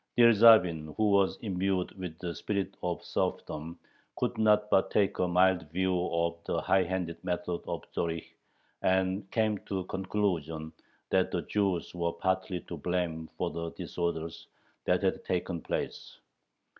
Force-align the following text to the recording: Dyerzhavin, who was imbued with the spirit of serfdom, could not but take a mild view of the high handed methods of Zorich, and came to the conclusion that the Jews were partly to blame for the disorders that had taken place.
Dyerzhavin, 0.17 0.95
who 0.97 1.11
was 1.11 1.37
imbued 1.43 1.91
with 1.95 2.17
the 2.17 2.33
spirit 2.33 2.75
of 2.81 3.03
serfdom, 3.05 3.77
could 4.15 4.35
not 4.39 4.67
but 4.71 4.89
take 4.89 5.19
a 5.19 5.27
mild 5.27 5.69
view 5.69 5.95
of 6.11 6.43
the 6.43 6.59
high 6.59 6.81
handed 6.81 7.23
methods 7.23 7.63
of 7.67 7.83
Zorich, 7.93 8.25
and 8.81 9.29
came 9.29 9.59
to 9.59 9.75
the 9.83 9.87
conclusion 9.87 10.73
that 11.11 11.29
the 11.29 11.43
Jews 11.43 11.93
were 11.93 12.13
partly 12.13 12.61
to 12.61 12.77
blame 12.77 13.29
for 13.37 13.51
the 13.51 13.69
disorders 13.73 14.47
that 14.85 15.03
had 15.03 15.23
taken 15.23 15.61
place. 15.61 16.17